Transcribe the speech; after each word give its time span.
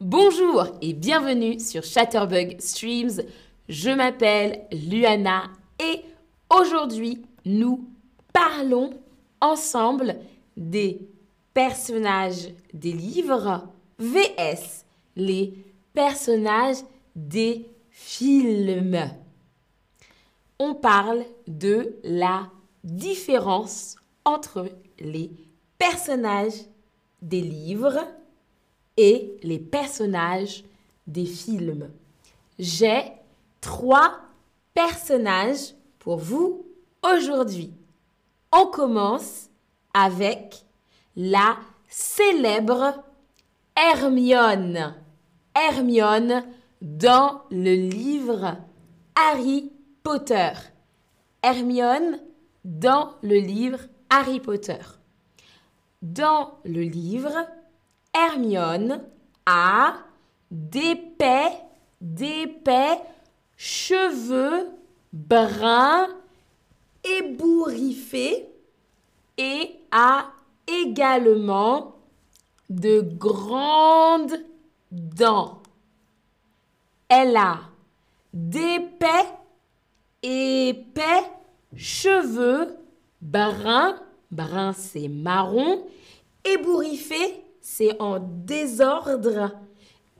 Bonjour 0.00 0.66
et 0.82 0.92
bienvenue 0.92 1.60
sur 1.60 1.84
Chatterbug 1.84 2.60
Streams. 2.60 3.22
Je 3.68 3.90
m'appelle 3.90 4.66
Luana 4.72 5.44
et 5.78 6.00
aujourd'hui 6.50 7.22
nous 7.44 7.88
parlons 8.32 8.90
ensemble 9.40 10.16
des 10.56 10.98
personnages 11.54 12.48
des 12.72 12.90
livres 12.90 13.68
vs 14.00 14.84
les 15.14 15.54
personnages 15.92 16.82
des 17.14 17.70
films. 17.90 18.98
On 20.58 20.74
parle 20.74 21.24
de 21.46 21.94
la 22.02 22.50
différence 22.82 23.94
entre 24.24 24.66
les 24.98 25.30
personnages 25.78 26.64
des 27.22 27.42
livres 27.42 28.04
et 28.96 29.36
les 29.42 29.58
personnages 29.58 30.64
des 31.06 31.26
films. 31.26 31.90
J'ai 32.58 33.02
trois 33.60 34.20
personnages 34.72 35.74
pour 35.98 36.18
vous 36.18 36.64
aujourd'hui. 37.02 37.72
On 38.52 38.66
commence 38.66 39.48
avec 39.92 40.64
la 41.16 41.56
célèbre 41.88 43.02
Hermione. 43.76 44.94
Hermione 45.54 46.44
dans 46.80 47.42
le 47.50 47.74
livre 47.74 48.56
Harry 49.14 49.72
Potter. 50.02 50.50
Hermione 51.42 52.18
dans 52.64 53.12
le 53.22 53.36
livre 53.36 53.78
Harry 54.10 54.40
Potter. 54.40 54.78
Dans 56.02 56.58
le 56.64 56.82
livre, 56.82 57.46
Hermione 58.14 59.02
a 59.44 59.96
d'épais, 60.50 61.52
d'épais 62.00 63.00
cheveux 63.56 64.68
bruns 65.12 66.08
ébouriffés 67.02 68.48
et 69.36 69.76
a 69.90 70.26
également 70.66 71.96
de 72.70 73.00
grandes 73.00 74.38
dents. 74.90 75.62
Elle 77.08 77.36
a 77.36 77.60
d'épais, 78.32 79.28
épais 80.22 81.30
cheveux 81.76 82.76
bruns, 83.20 83.96
brun 84.30 84.72
c'est 84.72 85.08
marron, 85.08 85.84
ébouriffés 86.44 87.43
c'est 87.64 87.98
en 87.98 88.18
désordre 88.20 89.52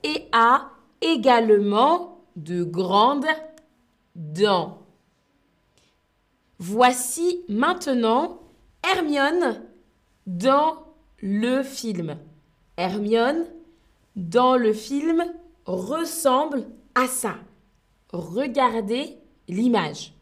et 0.03 0.27
a 0.31 0.71
également 0.99 2.23
de 2.35 2.63
grandes 2.63 3.27
dents. 4.15 4.79
Voici 6.57 7.43
maintenant 7.47 8.39
Hermione 8.83 9.61
dans 10.25 10.87
le 11.19 11.61
film. 11.61 12.17
Hermione 12.77 13.45
dans 14.15 14.57
le 14.57 14.73
film 14.73 15.23
ressemble 15.67 16.65
à 16.95 17.05
ça. 17.05 17.35
Regardez 18.11 19.19
l'image. 19.47 20.13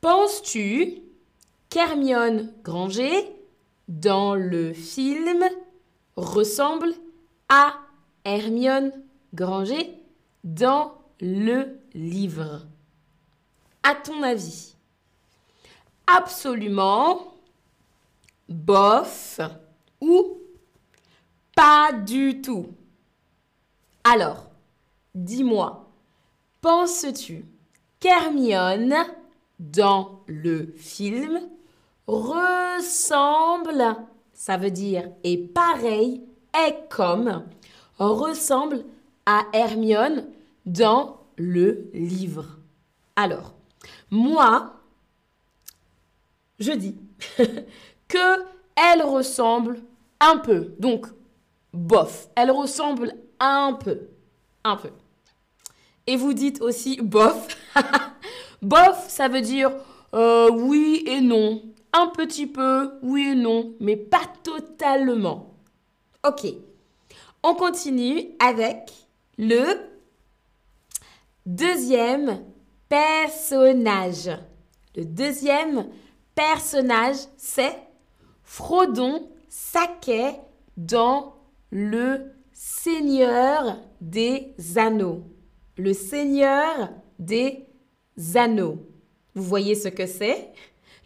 Penses-tu 0.00 1.02
qu'Hermione 1.68 2.54
Granger 2.64 3.35
dans 3.88 4.34
le 4.34 4.72
film 4.72 5.44
ressemble 6.16 6.92
à 7.48 7.78
Hermione 8.24 8.92
Granger 9.34 10.02
dans 10.44 10.98
le 11.20 11.78
livre 11.94 12.66
À 13.82 13.94
ton 13.94 14.22
avis 14.22 14.74
Absolument, 16.06 17.34
bof 18.48 19.40
ou 20.00 20.38
pas 21.54 21.92
du 21.92 22.40
tout? 22.40 22.68
Alors, 24.04 24.46
dis-moi, 25.14 25.90
penses-tu 26.60 27.44
qu'Hermione, 27.98 28.94
dans 29.58 30.20
le 30.26 30.72
film, 30.76 31.40
ressemble, 32.06 33.96
ça 34.32 34.56
veut 34.56 34.70
dire 34.70 35.10
est 35.24 35.38
pareil, 35.38 36.22
est 36.54 36.88
comme, 36.88 37.44
ressemble 37.98 38.84
à 39.24 39.44
Hermione 39.52 40.26
dans 40.64 41.20
le 41.36 41.90
livre. 41.92 42.58
Alors, 43.16 43.54
moi, 44.10 44.74
je 46.58 46.72
dis 46.72 46.96
que 48.08 48.44
elle 48.76 49.02
ressemble 49.02 49.80
un 50.20 50.38
peu. 50.38 50.74
Donc, 50.78 51.06
bof, 51.72 52.28
elle 52.34 52.50
ressemble 52.50 53.14
un 53.40 53.72
peu. 53.72 54.08
Un 54.64 54.76
peu. 54.76 54.90
Et 56.06 56.16
vous 56.16 56.32
dites 56.32 56.60
aussi 56.60 57.00
bof. 57.00 57.48
bof, 58.62 59.08
ça 59.08 59.28
veut 59.28 59.40
dire 59.40 59.72
euh, 60.14 60.50
oui 60.50 61.04
et 61.06 61.20
non 61.20 61.62
un 61.96 62.08
petit 62.08 62.46
peu, 62.46 62.98
oui 63.02 63.30
et 63.32 63.34
non, 63.34 63.74
mais 63.80 63.96
pas 63.96 64.24
totalement. 64.42 65.54
Ok. 66.26 66.46
On 67.42 67.54
continue 67.54 68.28
avec 68.38 68.92
le 69.38 69.64
deuxième 71.46 72.42
personnage. 72.88 74.30
Le 74.94 75.04
deuxième 75.04 75.86
personnage, 76.34 77.16
c'est 77.36 77.76
Frodon 78.42 79.28
Saquet 79.48 80.40
dans 80.76 81.36
le 81.70 82.32
Seigneur 82.52 83.78
des 84.00 84.54
Anneaux. 84.76 85.22
Le 85.78 85.92
Seigneur 85.92 86.90
des 87.18 87.66
Anneaux. 88.34 88.78
Vous 89.34 89.42
voyez 89.42 89.74
ce 89.74 89.88
que 89.88 90.06
c'est? 90.06 90.52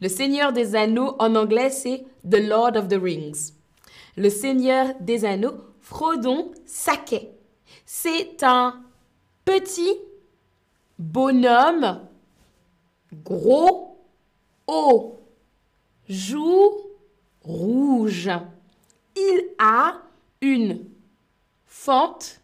Le 0.00 0.08
Seigneur 0.08 0.52
des 0.52 0.74
Anneaux, 0.74 1.14
en 1.18 1.34
anglais, 1.34 1.70
c'est 1.70 2.04
The 2.28 2.36
Lord 2.36 2.76
of 2.76 2.88
the 2.88 2.98
Rings. 3.00 3.52
Le 4.16 4.30
Seigneur 4.30 4.94
des 5.00 5.24
Anneaux, 5.24 5.56
Frodon 5.80 6.52
Saquet. 6.64 7.32
C'est 7.84 8.42
un 8.42 8.82
petit 9.44 9.96
bonhomme 10.98 12.00
gros 13.24 13.98
aux 14.66 15.20
joues 16.08 16.76
rouges. 17.42 18.30
Il 19.16 19.44
a 19.58 20.00
une 20.40 20.84
fente 21.66 22.40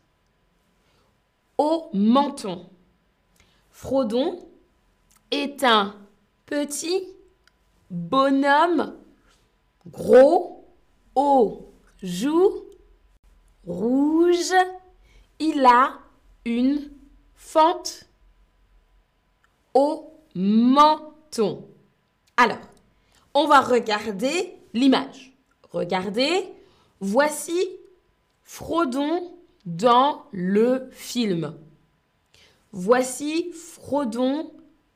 au 1.56 1.88
menton. 1.94 2.68
Frodon 3.70 4.46
est 5.30 5.64
un 5.64 5.94
petit 6.44 7.15
bonhomme 7.90 8.94
gros 9.86 10.64
aux 11.14 11.72
joues 12.02 12.64
rouges. 13.66 14.54
Il 15.38 15.64
a 15.66 15.98
une 16.44 16.90
fente 17.34 18.04
au 19.74 20.12
menton. 20.34 21.66
Alors, 22.36 22.58
on 23.34 23.46
va 23.46 23.60
regarder 23.60 24.54
l'image. 24.72 25.36
Regardez, 25.70 26.48
voici 27.00 27.68
Frodon 28.42 29.32
dans 29.66 30.26
le 30.32 30.88
film. 30.92 31.54
Voici 32.72 33.52
Frodon 33.52 34.52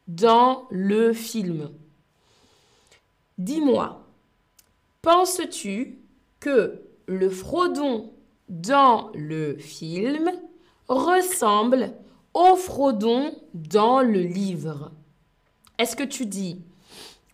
dans 0.07 0.67
le 0.71 1.13
film. 1.13 1.71
Dis-moi, 3.41 4.05
penses-tu 5.01 5.99
que 6.41 6.83
le 7.07 7.31
Frodon 7.31 8.13
dans 8.51 9.11
le 9.15 9.57
film 9.57 10.31
ressemble 10.89 11.95
au 12.35 12.55
Frodon 12.55 13.35
dans 13.55 14.03
le 14.03 14.21
livre? 14.21 14.93
Est-ce 15.79 15.97
que 15.97 16.03
tu 16.03 16.27
dis 16.27 16.61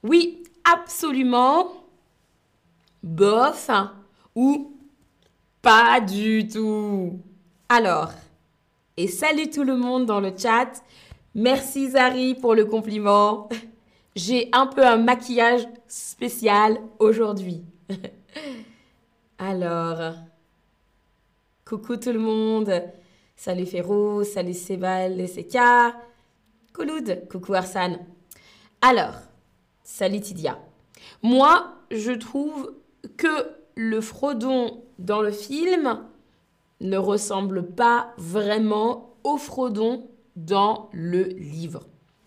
oui, 0.04 0.44
absolument, 0.62 1.72
bof 3.02 3.68
ou 4.36 4.76
pas 5.60 6.00
du 6.00 6.46
tout? 6.46 7.18
Alors, 7.68 8.12
et 8.96 9.08
salut 9.08 9.50
tout 9.50 9.64
le 9.64 9.76
monde 9.76 10.06
dans 10.06 10.20
le 10.20 10.32
chat. 10.38 10.84
Merci 11.34 11.90
Zari 11.90 12.36
pour 12.36 12.54
le 12.54 12.64
compliment. 12.64 13.48
J'ai 14.16 14.48
un 14.52 14.66
peu 14.66 14.84
un 14.84 14.96
maquillage 14.96 15.68
spécial 15.86 16.80
aujourd'hui. 16.98 17.62
Alors, 19.38 20.14
Coucou 21.66 21.96
tout 21.96 22.12
le 22.12 22.20
monde. 22.20 22.72
Salut 23.34 23.66
Féro, 23.66 24.24
salut 24.24 24.54
Sebal 24.54 25.20
et 25.20 25.26
Seka. 25.26 25.96
Couloud, 26.72 27.28
coucou 27.28 27.54
Arsane. 27.54 27.98
Alors, 28.80 29.16
salut 29.82 30.20
Tidia. 30.20 30.60
Moi, 31.22 31.74
je 31.90 32.12
trouve 32.12 32.72
que 33.18 33.50
le 33.74 34.00
Frodon 34.00 34.84
dans 34.98 35.20
le 35.20 35.32
film 35.32 36.04
ne 36.80 36.96
ressemble 36.96 37.66
pas 37.66 38.14
vraiment 38.16 39.16
au 39.24 39.36
Frodon 39.36 40.08
dans 40.36 40.88
le 40.92 41.24
livre. 41.24 41.86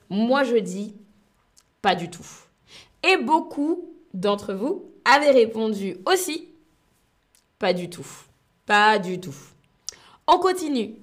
Moi, 0.10 0.44
je 0.44 0.58
dis 0.58 0.96
pas 1.82 1.96
du 1.96 2.10
tout. 2.10 2.26
Et 3.04 3.18
beaucoup 3.18 3.90
d'entre 4.14 4.54
vous 4.54 4.86
avaient 5.06 5.32
répondu 5.32 5.98
aussi 6.06 6.50
pas 7.60 7.74
du 7.74 7.90
tout. 7.90 8.08
Pas 8.66 8.98
du 9.00 9.20
tout. 9.20 9.36
On 10.28 10.40
continue 10.40 10.96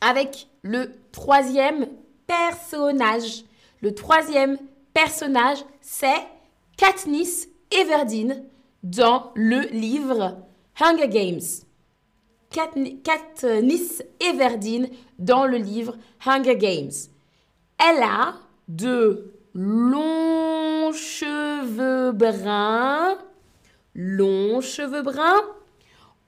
avec 0.00 0.48
le 0.62 0.90
troisième 1.12 1.86
personnage. 2.26 3.44
Le 3.80 3.94
troisième 3.94 4.58
personnage, 4.92 5.58
c'est 5.80 6.26
Katniss 6.76 7.48
Everdeen 7.70 8.44
dans 8.82 9.30
le 9.34 9.60
livre 9.68 10.36
Hunger 10.80 11.08
Games. 11.08 11.40
Katniss 12.50 14.02
Everdeen 14.20 14.88
dans 15.18 15.46
le 15.46 15.56
livre 15.58 15.96
Hunger 16.26 16.56
Games. 16.56 16.90
Elle 17.78 18.02
a 18.02 18.34
de 18.68 19.31
longs 19.54 20.92
cheveux 20.92 22.12
bruns, 22.12 23.18
longs 23.94 24.60
cheveux 24.60 25.02
bruns, 25.02 25.44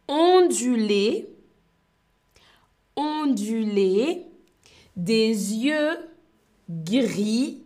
ondulés, 0.09 1.29
ondulés, 2.97 4.27
des 4.97 5.55
yeux 5.55 5.99
gris. 6.69 7.63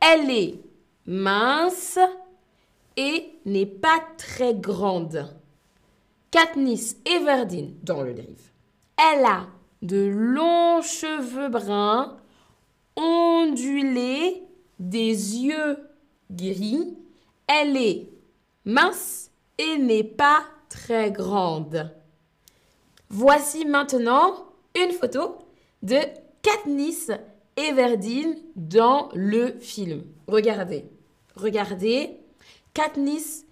Elle 0.00 0.30
est 0.30 0.60
mince 1.06 1.98
et 2.96 3.38
n'est 3.46 3.66
pas 3.66 4.00
très 4.16 4.54
grande. 4.54 5.34
Katniss 6.30 6.96
Everdeen 7.06 7.74
dans 7.82 8.02
le 8.02 8.12
livre. 8.12 8.44
Elle 8.96 9.24
a 9.24 9.46
de 9.82 10.08
longs 10.08 10.82
cheveux 10.82 11.48
bruns, 11.48 12.16
ondulés, 12.96 14.42
des 14.78 15.36
yeux 15.36 15.78
gris. 16.30 16.96
Elle 17.46 17.76
est 17.76 18.08
mince 18.64 19.30
et 19.56 19.78
n'est 19.78 20.04
pas 20.04 20.44
très 20.68 21.10
grande. 21.10 21.90
Voici 23.10 23.64
maintenant 23.64 24.44
une 24.74 24.92
photo 24.92 25.38
de 25.82 25.98
Katniss 26.42 27.10
Everdeen 27.56 28.36
dans 28.54 29.08
le 29.14 29.58
film. 29.58 30.04
Regardez, 30.26 30.84
regardez 31.34 32.18
Katniss 32.74 33.44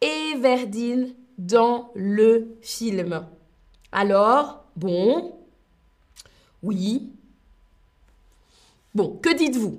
Everdeen 0.00 1.14
dans 1.38 1.90
le 1.94 2.56
film. 2.60 3.26
Alors, 3.92 4.64
bon, 4.76 5.36
oui. 6.62 7.12
Bon, 8.94 9.18
que 9.22 9.34
dites-vous? 9.34 9.78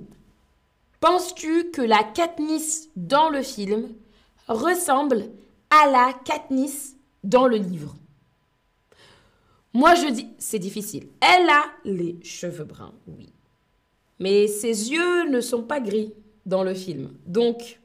Penses-tu 1.06 1.70
que 1.70 1.82
la 1.82 2.02
Katniss 2.02 2.90
dans 2.96 3.28
le 3.28 3.40
film 3.40 3.90
ressemble 4.48 5.30
à 5.70 5.88
la 5.88 6.12
Katniss 6.24 6.96
dans 7.22 7.46
le 7.46 7.58
livre? 7.58 7.94
Moi, 9.72 9.94
je 9.94 10.08
dis, 10.08 10.26
c'est 10.40 10.58
difficile. 10.58 11.06
Elle 11.20 11.48
a 11.48 11.62
les 11.84 12.18
cheveux 12.24 12.64
bruns, 12.64 12.92
oui. 13.06 13.32
Mais 14.18 14.48
ses 14.48 14.90
yeux 14.90 15.30
ne 15.30 15.40
sont 15.40 15.62
pas 15.62 15.78
gris 15.78 16.12
dans 16.44 16.64
le 16.64 16.74
film. 16.74 17.12
Donc, 17.24 17.78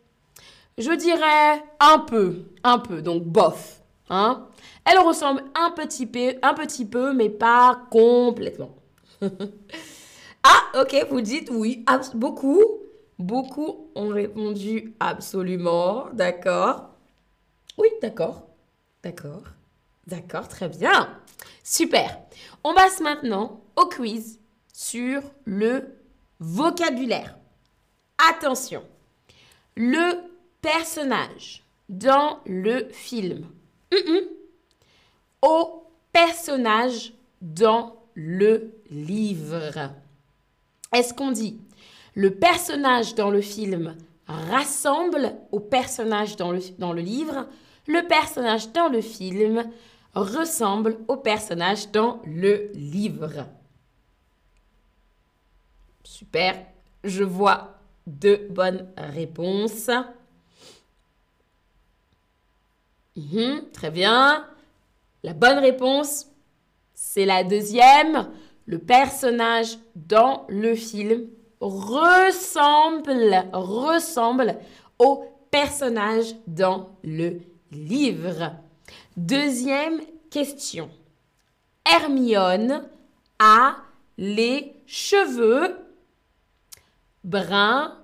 je 0.80 0.92
dirais 0.92 1.64
un 1.80 2.00
peu, 2.00 2.46
un 2.64 2.80
peu, 2.80 3.04
donc 3.04 3.24
bof. 3.24 3.84
Hein? 4.10 4.48
Elle 4.84 4.98
ressemble 4.98 5.44
un 5.54 5.70
petit 5.70 6.08
peu, 6.08 6.38
un 6.42 6.56
petit 6.56 6.86
peu, 6.86 7.14
mais 7.14 7.30
pas 7.30 7.84
complètement. 7.92 8.76
ah, 9.22 10.82
ok, 10.82 11.06
vous 11.12 11.22
dites 11.22 11.52
oui, 11.52 11.86
beaucoup. 12.16 12.82
Beaucoup 13.22 13.92
ont 13.94 14.08
répondu 14.08 14.96
absolument, 15.00 16.08
d'accord. 16.12 16.90
Oui, 17.78 17.88
d'accord, 18.02 18.48
d'accord, 19.04 19.44
d'accord, 20.08 20.48
très 20.48 20.68
bien. 20.68 21.20
Super. 21.64 22.18
On 22.64 22.74
passe 22.74 23.00
maintenant 23.00 23.62
au 23.76 23.86
quiz 23.86 24.40
sur 24.74 25.22
le 25.46 26.00
vocabulaire. 26.40 27.38
Attention, 28.28 28.84
le 29.78 30.16
personnage 30.60 31.64
dans 31.90 32.40
le 32.48 32.90
film. 32.92 33.46
Au 35.44 35.84
personnage 36.12 37.14
dans 37.40 37.98
le 38.16 38.74
livre. 38.90 39.92
Est-ce 40.92 41.14
qu'on 41.14 41.32
dit 41.32 41.60
le 42.16 42.32
personnage 42.32 43.16
dans 43.16 43.32
le 43.32 43.42
film 43.42 43.96
rassemble 44.28 45.34
au 45.52 45.60
personnage 45.60 46.36
dans 46.36 46.52
le, 46.52 47.02
livre 47.02 47.48
Le 47.88 48.08
personnage 48.08 48.72
dans 48.72 48.90
le 48.90 49.02
film 49.02 49.70
ressemble 50.14 50.98
au 51.08 51.18
personnage 51.18 51.92
dans 51.92 52.22
le 52.26 52.70
livre. 52.74 53.46
Super, 56.04 56.66
je 57.04 57.24
vois 57.24 57.80
deux 58.06 58.48
bonnes 58.50 58.88
réponses. 58.98 59.90
Mhm, 63.16 63.70
très 63.72 63.92
bien. 63.92 64.46
La 65.24 65.34
bonne 65.34 65.60
réponse, 65.60 66.28
c'est 66.94 67.26
la 67.26 67.44
deuxième. 67.44 68.30
Le 68.66 68.80
personnage 68.80 69.78
dans 69.96 70.46
le 70.50 70.76
film 70.76 71.28
ressemble, 71.62 73.46
ressemble 73.54 74.58
au 75.00 75.24
personnage 75.52 76.36
dans 76.48 76.90
le 77.04 77.40
livre. 77.72 78.54
Deuxième 79.16 80.02
question. 80.30 80.90
Hermione 81.86 82.88
a 83.40 83.78
les 84.18 84.76
cheveux 84.86 85.78
bruns, 87.24 87.98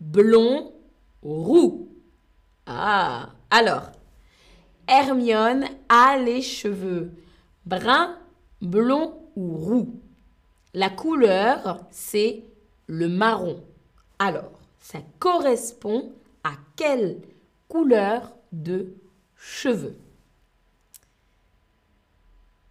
blonds, 0.00 0.72
roux. 1.22 1.88
Ah, 2.66 3.30
alors, 3.50 3.90
Hermione 4.88 5.66
a 5.88 6.16
les 6.18 6.42
cheveux 6.42 7.12
bruns, 7.64 8.16
blonds 8.60 9.14
ou 9.36 9.56
roux. 9.56 10.00
La 10.72 10.90
couleur, 10.90 11.80
c'est 11.90 12.44
le 12.86 13.08
marron. 13.08 13.62
Alors, 14.18 14.60
ça 14.80 14.98
correspond 15.18 16.12
à 16.42 16.52
quelle 16.76 17.20
couleur 17.68 18.34
de 18.52 18.94
cheveux? 19.36 19.96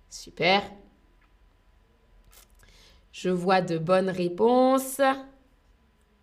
Super. 0.09 0.63
Je 3.11 3.29
vois 3.29 3.61
de 3.61 3.77
bonnes 3.77 4.09
réponses. 4.09 5.01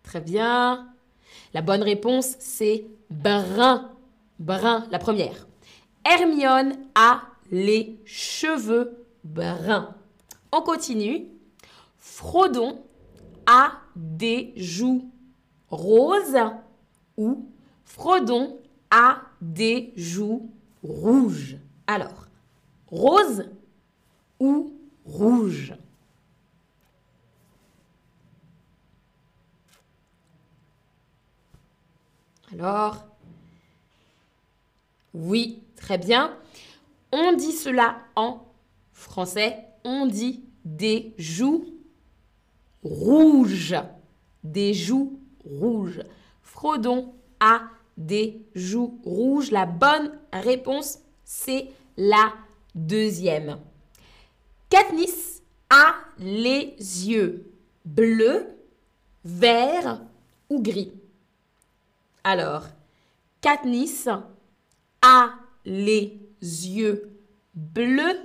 Très 0.03 0.21
bien. 0.21 0.87
La 1.53 1.61
bonne 1.61 1.83
réponse, 1.83 2.35
c'est 2.39 2.85
brun. 3.09 3.91
Brun, 4.39 4.87
la 4.91 4.99
première. 4.99 5.47
Hermione 6.03 6.77
a 6.95 7.21
les 7.51 7.99
cheveux 8.05 9.05
bruns. 9.23 9.93
On 10.51 10.61
continue. 10.61 11.27
Frodon 11.97 12.83
a 13.45 13.80
des 13.95 14.53
joues 14.55 15.09
roses 15.69 16.37
ou 17.17 17.45
Frodon 17.83 18.57
a 18.89 19.21
des 19.41 19.93
joues 19.95 20.49
rouges. 20.83 21.57
Alors, 21.87 22.27
rose 22.87 23.49
ou 24.39 24.73
rouge? 25.05 25.73
Alors, 32.53 33.05
oui, 35.13 35.61
très 35.75 35.97
bien. 35.97 36.37
On 37.11 37.33
dit 37.33 37.53
cela 37.53 37.99
en 38.15 38.45
français. 38.93 39.65
On 39.83 40.05
dit 40.05 40.43
des 40.65 41.13
joues 41.17 41.65
rouges. 42.83 43.75
Des 44.43 44.73
joues 44.73 45.19
rouges. 45.45 46.01
Frodon 46.41 47.13
a 47.39 47.61
des 47.97 48.45
joues 48.55 48.99
rouges. 49.03 49.51
La 49.51 49.65
bonne 49.65 50.17
réponse, 50.33 50.99
c'est 51.23 51.67
la 51.97 52.33
Deuxième. 52.73 53.57
Katniss 54.69 55.43
a 55.69 55.95
les 56.17 56.75
yeux 56.77 57.51
bleus, 57.83 58.47
verts 59.25 60.01
ou 60.49 60.61
gris. 60.61 60.93
Alors, 62.23 62.67
Katniss 63.41 64.07
a 65.01 65.33
les 65.65 66.17
yeux 66.41 67.11
bleus, 67.53 68.19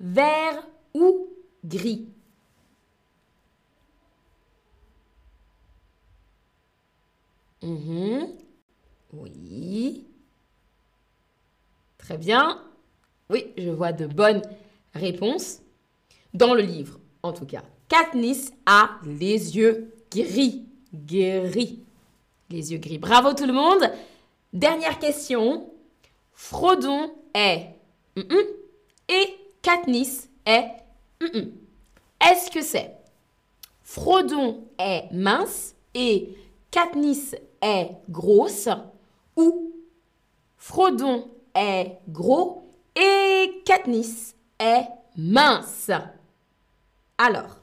verts 0.00 0.66
ou 0.94 1.28
gris? 1.62 2.08
Mhm. 7.62 8.28
Oui. 9.12 10.06
Très 11.98 12.18
bien. 12.18 12.62
Oui, 13.30 13.46
je 13.56 13.70
vois 13.70 13.92
de 13.92 14.06
bonnes 14.06 14.42
réponses. 14.94 15.58
Dans 16.34 16.54
le 16.54 16.62
livre, 16.62 16.98
en 17.22 17.32
tout 17.32 17.46
cas. 17.46 17.62
Katniss 17.88 18.52
a 18.66 18.90
les 19.04 19.56
yeux 19.56 19.94
gris. 20.10 20.66
Gris. 20.92 21.82
Les 22.50 22.72
yeux 22.72 22.78
gris. 22.78 22.98
Bravo 22.98 23.32
tout 23.32 23.46
le 23.46 23.52
monde. 23.52 23.90
Dernière 24.52 24.98
question. 24.98 25.70
Frodon 26.32 27.12
est 27.34 27.74
et 29.08 29.36
Katniss 29.62 30.28
est 30.46 30.70
Est-ce 31.20 32.50
que 32.50 32.62
c'est 32.62 32.92
Frodon 33.82 34.64
est 34.78 35.10
mince 35.12 35.74
et 35.94 36.36
Katniss 36.70 37.34
est 37.62 37.96
grosse 38.08 38.68
ou 39.36 39.72
Frodon 40.56 41.30
est 41.54 41.98
gros 42.08 42.68
et 42.94 43.62
Katniss 43.64 44.34
est 44.58 44.86
mince. 45.16 45.90
Alors, 47.16 47.56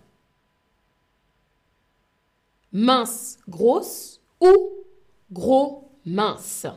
mince, 2.72 3.38
grosse 3.48 4.22
ou 4.42 4.86
gros, 5.32 5.90
mince? 6.06 6.68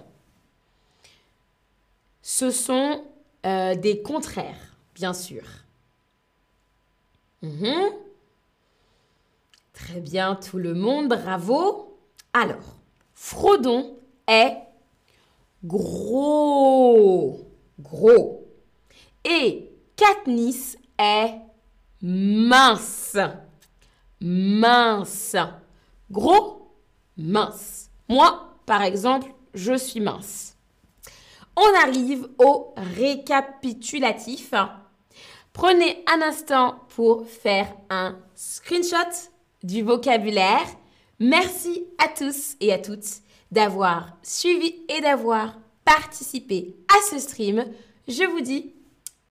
Ce 2.23 2.51
sont 2.51 3.05
euh, 3.47 3.75
des 3.75 4.03
contraires, 4.03 4.77
bien 4.95 5.15
sûr. 5.15 5.43
Mhm. 7.43 7.91
Très 9.73 10.01
bien, 10.01 10.35
tout 10.35 10.59
le 10.59 10.75
monde, 10.75 11.09
bravo. 11.09 11.88
Alors, 12.33 12.81
Frodon 13.15 13.97
est 14.27 14.57
gros, 15.65 17.41
gros. 17.81 18.47
Et 19.25 19.71
Katniss 19.97 20.79
est 20.99 21.35
mince, 22.03 23.17
mince. 24.21 25.37
Gros, 26.11 26.73
mince. 27.17 27.91
Moi, 28.09 28.55
par 28.65 28.83
exemple, 28.83 29.33
je 29.55 29.77
suis 29.77 30.01
mince. 30.01 30.57
On 31.57 31.75
arrive 31.83 32.29
au 32.39 32.73
récapitulatif. 32.77 34.55
Prenez 35.53 36.05
un 36.07 36.23
instant 36.23 36.79
pour 36.95 37.27
faire 37.27 37.75
un 37.91 38.17
screenshot 38.37 39.29
du 39.65 39.83
vocabulaire. 39.83 40.67
Merci 41.21 41.85
à 41.99 42.09
tous 42.09 42.55
et 42.61 42.73
à 42.73 42.79
toutes 42.79 43.23
d'avoir 43.51 44.17
suivi 44.23 44.75
et 44.89 45.01
d'avoir 45.01 45.59
participé 45.85 46.77
à 46.89 47.11
ce 47.11 47.19
stream. 47.19 47.65
Je 48.07 48.25
vous 48.25 48.41
dis 48.41 48.73